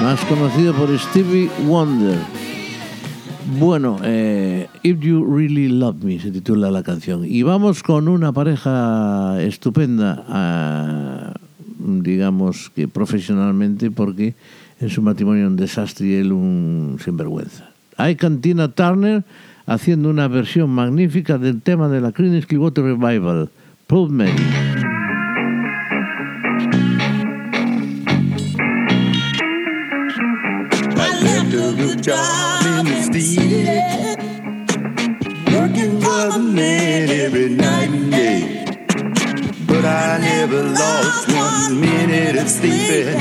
más 0.00 0.24
conocido 0.26 0.72
por 0.72 0.96
Stevie 0.96 1.50
Wonder. 1.66 2.16
Bueno, 3.58 3.98
eh, 4.04 4.68
If 4.84 5.00
You 5.00 5.24
Really 5.24 5.68
Love 5.68 6.04
Me 6.04 6.20
se 6.20 6.30
titula 6.30 6.70
la 6.70 6.84
canción. 6.84 7.24
Y 7.24 7.42
vamos 7.42 7.82
con 7.82 8.06
una 8.06 8.32
pareja 8.32 9.42
estupenda, 9.42 10.24
ah, 10.28 11.34
digamos 11.80 12.70
que 12.76 12.86
profesionalmente, 12.86 13.90
porque 13.90 14.34
en 14.78 14.88
su 14.88 15.02
matrimonio 15.02 15.48
un 15.48 15.56
desastre 15.56 16.06
y 16.06 16.14
él 16.14 16.30
un 16.30 16.98
sinvergüenza. 17.04 17.70
Hay 17.96 18.14
Cantina 18.14 18.68
Turner 18.68 19.24
haciendo 19.66 20.08
una 20.08 20.28
versión 20.28 20.70
magnífica 20.70 21.38
del 21.38 21.60
tema 21.60 21.88
de 21.88 22.00
la 22.00 22.12
Creedence 22.12 22.46
Clearwater 22.46 22.84
Revival, 22.84 23.50
Proud 23.88 24.10
job 32.00 32.64
in 32.64 32.86
the 32.86 33.20
city, 33.20 33.64
working 35.54 36.00
for 36.00 36.32
the 36.32 36.38
man 36.38 37.10
every 37.10 37.50
night 37.50 37.90
and 37.90 38.10
day. 38.10 38.64
But 39.66 39.84
I 39.84 40.18
never 40.18 40.62
lost 40.62 41.28
one 41.28 41.80
minute 41.80 42.36
of 42.36 42.48
sleeping. 42.48 43.19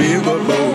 be 0.00 0.14
the. 0.14 0.69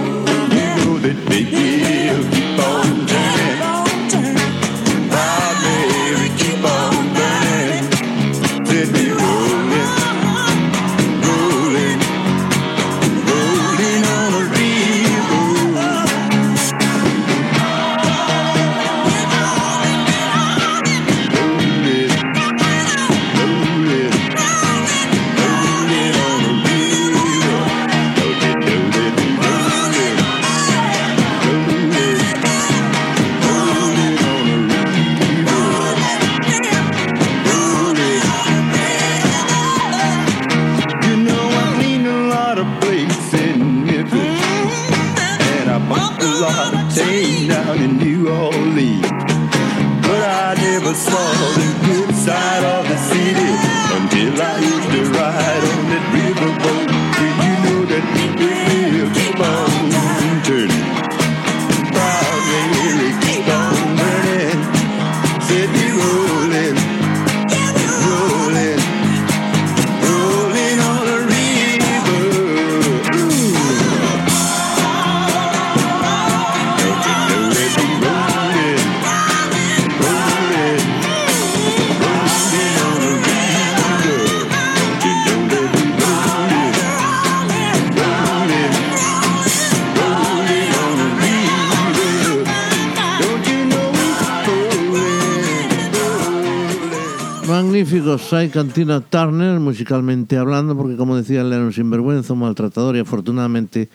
Hay 98.31 98.49
Cantina 98.49 99.01
Turner, 99.01 99.59
musicalmente 99.59 100.37
hablando, 100.37 100.75
porque 100.75 100.95
como 100.95 101.17
decía, 101.17 101.41
él 101.41 101.51
era 101.51 101.63
un 101.63 101.73
sinvergüenza, 101.73 102.33
un 102.33 102.39
maltratador 102.39 102.95
y 102.95 102.99
afortunadamente 102.99 103.89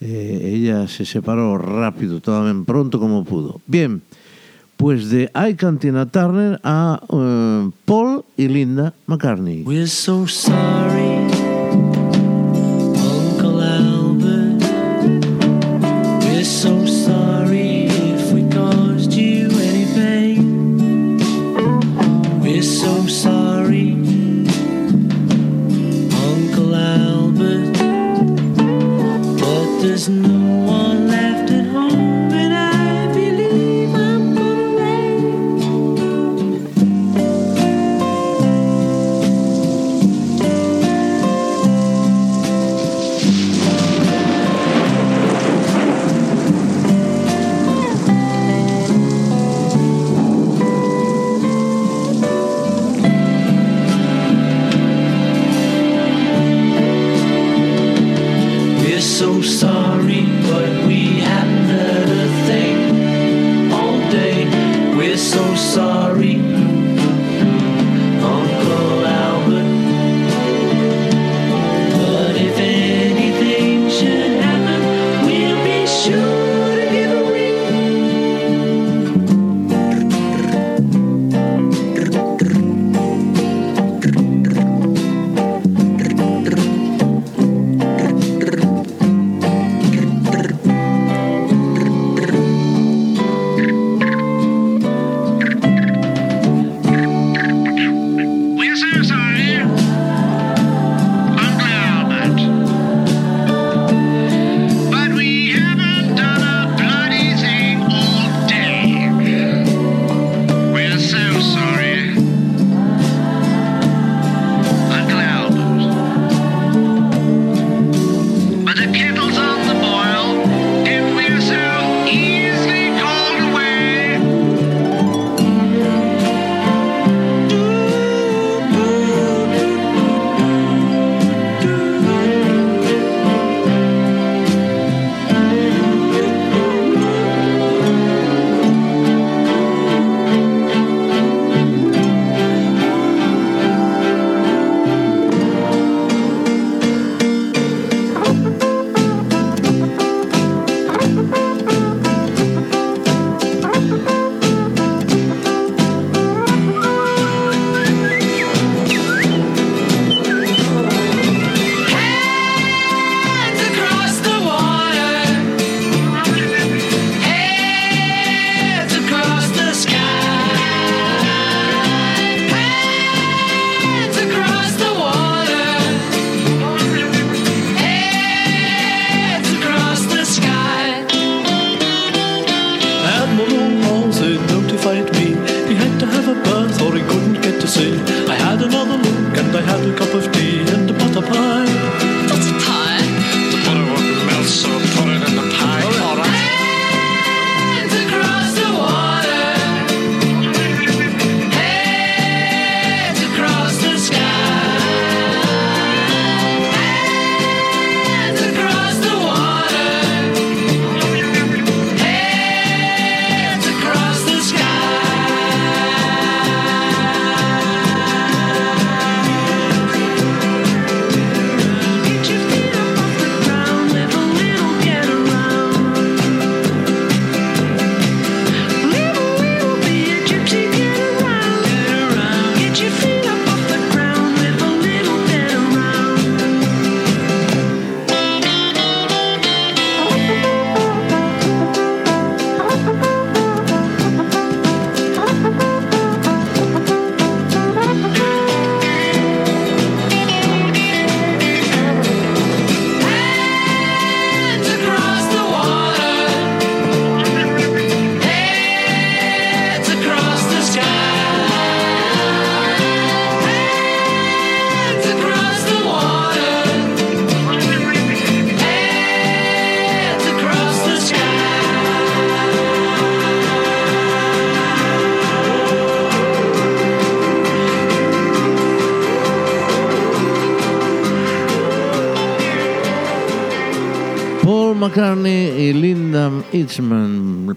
eh, 0.00 0.52
ella 0.54 0.88
se 0.88 1.04
separó 1.04 1.58
rápido, 1.58 2.20
tan 2.20 2.64
pronto 2.64 2.98
como 2.98 3.24
pudo. 3.24 3.60
Bien, 3.66 4.02
pues 4.76 5.10
de 5.10 5.30
I 5.34 5.54
Cantina 5.54 6.06
Turner 6.06 6.58
a 6.64 7.00
eh, 7.12 7.70
Paul 7.84 8.24
y 8.36 8.48
Linda 8.48 8.94
McCartney. 9.06 9.62
We're 9.62 9.86
so 9.86 10.26
sorry, 10.26 11.15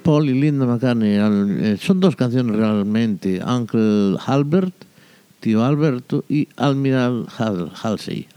Paul 0.04 0.30
y 0.30 0.40
Linda 0.40 0.66
McCartney 0.66 1.16
eh, 1.18 1.78
son 1.80 2.00
dos 2.00 2.16
canciones 2.16 2.56
realmente. 2.56 3.42
Uncle 3.44 4.18
Albert, 4.26 4.74
tío 5.40 5.64
Alberto, 5.64 6.24
y 6.30 6.48
Admiral 6.58 7.28
Hal- 7.38 7.72
Halsey, 7.82 8.28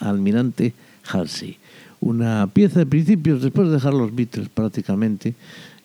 Almirante 0.00 0.74
Halsey. 1.10 1.56
Una 2.00 2.48
pieza 2.52 2.80
de 2.80 2.86
principios 2.86 3.42
después 3.42 3.68
de 3.68 3.74
dejar 3.74 3.94
los 3.94 4.14
Beatles 4.14 4.48
prácticamente. 4.48 5.34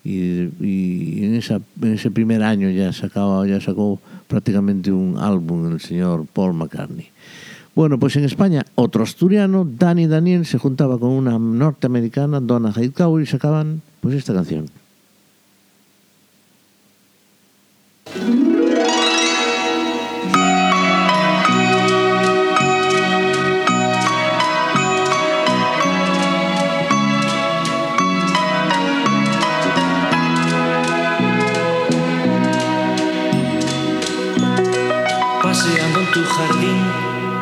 Y, 0.03 0.49
y 0.61 1.26
en, 1.26 1.36
esa, 1.36 1.59
en 1.82 1.93
ese 1.93 2.09
primer 2.11 2.41
año 2.41 2.70
ya, 2.70 2.93
sacaba, 2.93 3.45
ya 3.45 3.59
sacó 3.59 3.99
prácticamente 4.28 4.91
un 4.91 5.18
álbum 5.18 5.72
el 5.72 5.82
señor 5.82 6.26
Paul 6.32 6.53
McCartney. 6.53 7.07
Bueno, 7.78 7.99
pues 7.99 8.15
en 8.15 8.25
España 8.25 8.65
otro 8.73 9.03
asturiano, 9.03 9.63
Dani 9.63 10.07
Daniel, 10.07 10.47
se 10.47 10.57
juntaba 10.57 10.97
con 10.97 11.11
una 11.11 11.38
norteamericana, 11.38 12.39
Donna 12.39 12.73
Hightower, 12.75 13.21
y 13.21 13.28
sacaban 13.28 13.84
pues 14.01 14.15
esta 14.15 14.34
canción. 14.34 14.65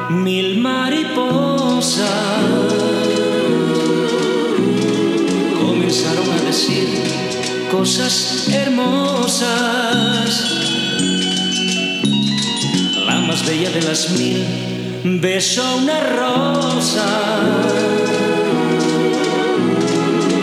Mil 0.09 0.57
mariposas 0.59 2.09
comenzaron 5.59 6.29
a 6.31 6.41
decir 6.45 6.87
cosas 7.71 8.47
hermosas. 8.51 9.47
La 13.05 13.19
más 13.21 13.45
bella 13.45 13.69
de 13.71 13.81
las 13.81 14.11
mil 14.11 14.43
besó 15.21 15.77
una 15.77 15.99
rosa 15.99 17.05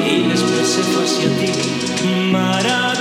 y 0.06 0.28
después 0.28 0.68
se 0.68 0.82
fue 0.82 1.04
hacia 1.04 1.28
ti 1.38 1.52
maravillosa. 2.30 2.91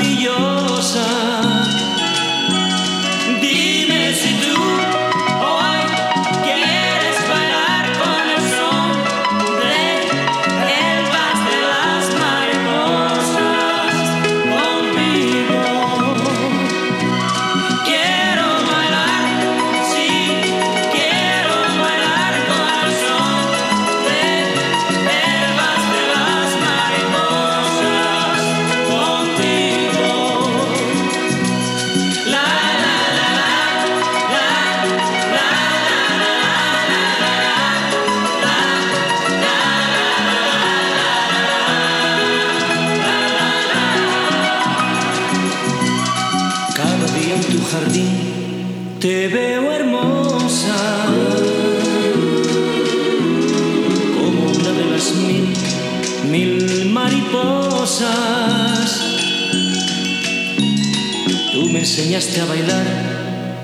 Enseñaste 62.14 62.41
a 62.41 62.45
bailar 62.45 62.86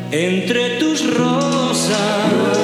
entre 0.09 0.79
tus 0.79 1.13
rosas. 1.13 2.56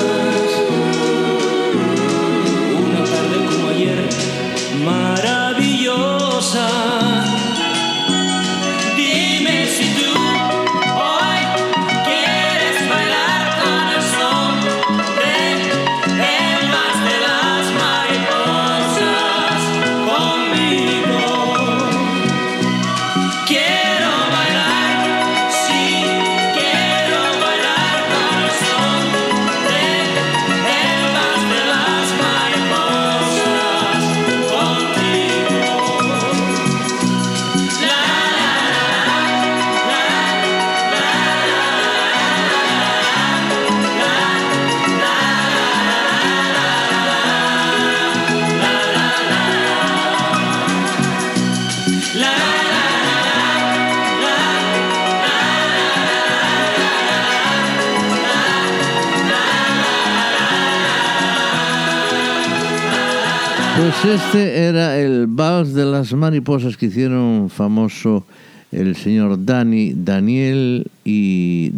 Este 64.14 64.66
era 64.68 65.00
el 65.00 65.26
vals 65.28 65.74
de 65.74 65.86
las 65.86 66.14
mariposas 66.14 66.78
que 66.78 66.86
hicieron 66.86 67.50
famoso 67.50 68.24
el 68.72 68.96
señor 68.96 69.44
Danny 69.44 69.94
Daniel 69.96 70.86
y 71.04 71.72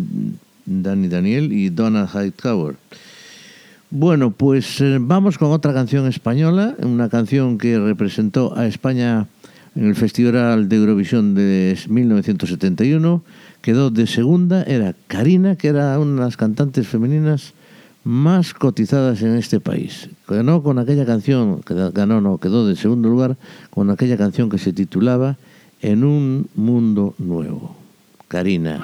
Danny 0.66 1.08
Daniel 1.08 1.54
y 1.54 1.70
Donna 1.70 2.10
Hightower. 2.14 2.76
Bueno, 3.90 4.32
pues 4.32 4.82
eh, 4.82 4.98
vamos 5.00 5.38
con 5.38 5.52
otra 5.52 5.74
canción 5.74 6.08
española, 6.08 6.76
una 6.80 7.08
canción 7.08 7.58
que 7.58 7.80
representó 7.80 8.58
a 8.58 8.68
España 8.68 9.28
en 9.76 9.86
el 9.86 9.96
Festival 9.96 10.68
de 10.68 10.76
Eurovisión 10.76 11.36
de 11.36 11.78
1971. 11.88 13.24
Quedó 13.62 13.92
de 13.92 14.08
segunda, 14.08 14.64
era 14.64 14.94
Karina, 15.08 15.56
que 15.56 15.70
era 15.70 15.98
una 16.00 16.16
de 16.16 16.22
las 16.22 16.36
cantantes 16.36 16.86
femeninas 16.88 17.54
más 18.06 18.54
cotizadas 18.54 19.24
en 19.24 19.36
este 19.36 19.60
país. 19.60 20.10
Ganó 20.28 20.64
con 20.64 20.80
aquella 20.80 21.06
canción, 21.06 21.62
que 21.62 21.74
ganó, 21.92 22.22
no, 22.22 22.38
quedó 22.38 22.66
de 22.68 22.76
segundo 22.76 23.10
lugar, 23.10 23.36
con 23.72 23.90
aquella 23.90 24.16
canción 24.16 24.50
que 24.50 24.60
se 24.60 24.72
titulaba 24.72 25.38
En 25.82 26.04
un 26.04 26.48
mundo 26.56 27.16
nuevo. 27.18 27.76
Karina. 28.28 28.82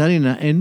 Karina 0.00 0.38
en 0.40 0.60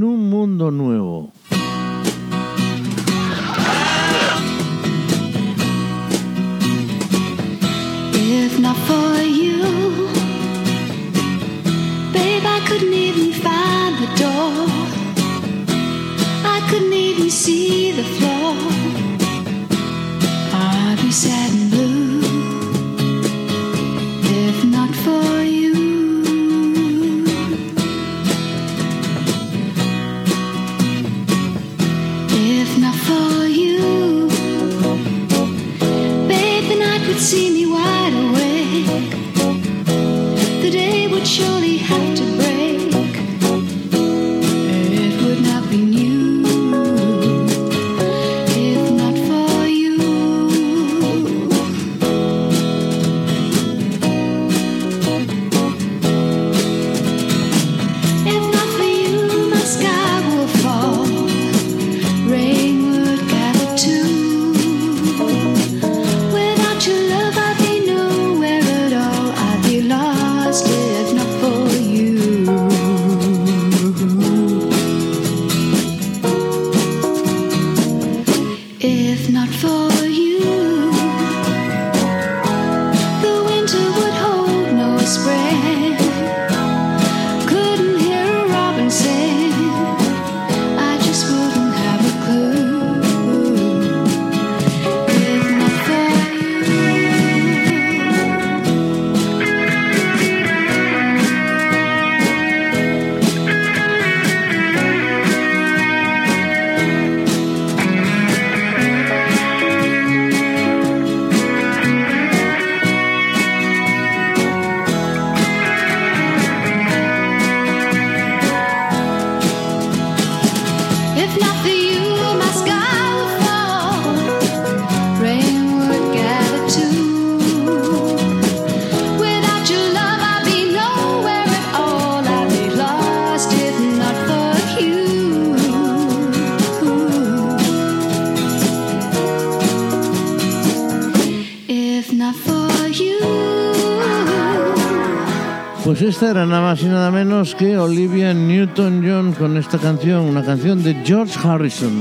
Pues 145.99 146.15
esta 146.15 146.31
era 146.31 146.45
nada 146.45 146.61
más 146.61 146.81
y 146.81 146.85
nada 146.85 147.11
menos 147.11 147.53
que 147.55 147.77
Olivia 147.77 148.33
Newton-John 148.33 149.33
con 149.33 149.57
esta 149.57 149.77
canción, 149.77 150.27
una 150.27 150.45
canción 150.45 150.81
de 150.81 150.93
George 151.03 151.37
Harrison, 151.43 151.91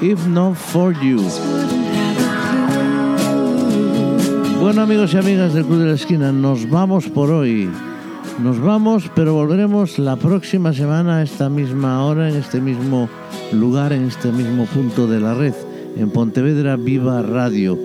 If 0.00 0.26
Not 0.26 0.54
For 0.54 0.98
You. 1.02 1.22
Bueno 4.58 4.80
amigos 4.80 5.12
y 5.12 5.18
amigas 5.18 5.52
del 5.52 5.66
Club 5.66 5.80
de 5.80 5.86
la 5.88 5.92
Esquina, 5.92 6.32
nos 6.32 6.70
vamos 6.70 7.10
por 7.10 7.30
hoy. 7.30 7.68
Nos 8.42 8.58
vamos, 8.58 9.10
pero 9.14 9.34
volveremos 9.34 9.98
la 9.98 10.16
próxima 10.16 10.72
semana 10.72 11.18
a 11.18 11.22
esta 11.22 11.50
misma 11.50 12.06
hora, 12.06 12.30
en 12.30 12.36
este 12.36 12.58
mismo 12.58 13.10
lugar, 13.52 13.92
en 13.92 14.04
este 14.04 14.32
mismo 14.32 14.64
punto 14.64 15.06
de 15.06 15.20
la 15.20 15.34
red, 15.34 15.54
en 15.98 16.08
Pontevedra 16.08 16.76
Viva 16.76 17.20
Radio. 17.20 17.78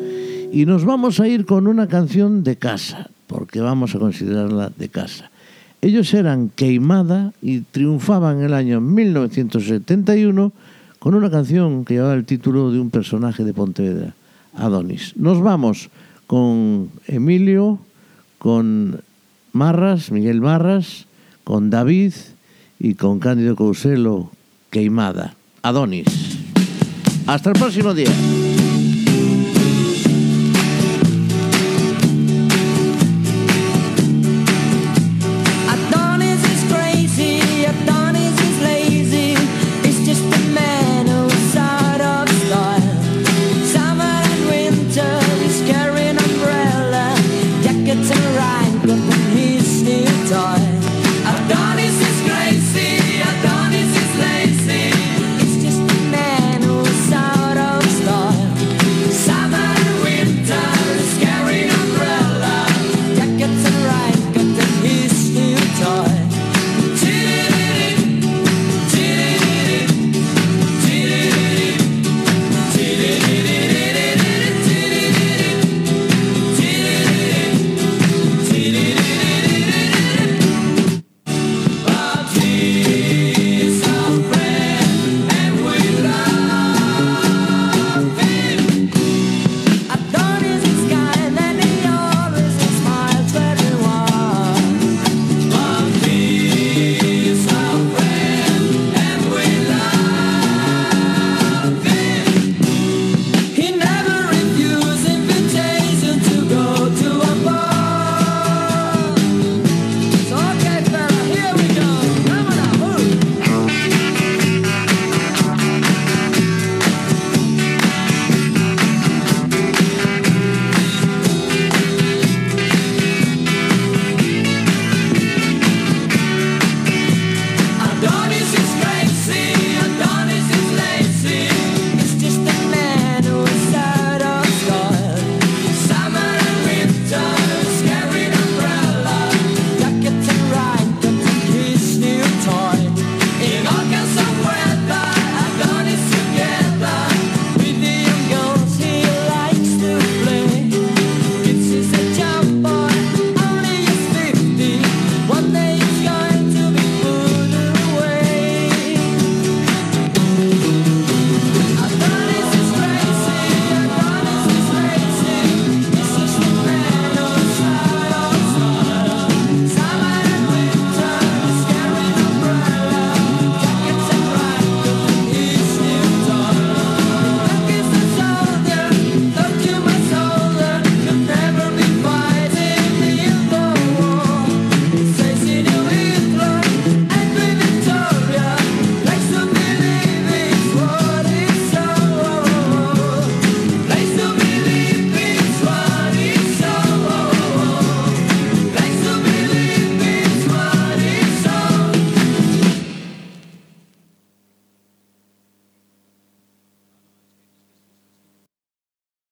Y 0.54 0.66
nos 0.66 0.86
vamos 0.86 1.20
a 1.20 1.28
ir 1.28 1.46
con 1.46 1.68
una 1.68 1.90
canción 1.90 2.42
de 2.42 2.56
casa, 2.56 3.10
porque 3.28 3.60
vamos 3.60 3.94
a 3.96 4.00
considerarla 4.00 4.72
de 4.78 4.88
casa. 4.88 5.31
Ellos 5.82 6.14
eran 6.14 6.50
Queimada 6.50 7.34
y 7.42 7.62
triunfaban 7.62 8.40
en 8.40 8.46
el 8.46 8.54
año 8.54 8.82
1971 8.82 10.52
con 11.00 11.16
una 11.16 11.32
canción 11.32 11.86
que 11.86 11.96
llevaba 11.96 12.14
el 12.14 12.26
título 12.26 12.72
de 12.72 12.80
un 12.80 12.92
personaje 12.92 13.44
de 13.44 13.54
Pontevedra, 13.54 14.14
Adonis. 14.54 15.18
Nos 15.18 15.42
vamos 15.42 15.90
con 16.28 16.92
Emilio, 17.08 17.80
con 18.38 19.02
Marras, 19.54 20.12
Miguel 20.12 20.40
Marras, 20.40 21.08
con 21.44 21.72
David 21.72 22.14
y 22.80 22.94
con 22.94 23.20
Cándido 23.20 23.56
Couselo, 23.56 24.30
Queimada, 24.70 25.34
Adonis. 25.64 26.38
Hasta 27.26 27.50
el 27.50 27.60
próximo 27.60 27.96
día. 27.96 28.12